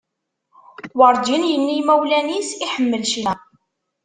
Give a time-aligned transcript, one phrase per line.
[0.99, 3.33] Werğin yenna i yimawlan-is iḥemmel ccna.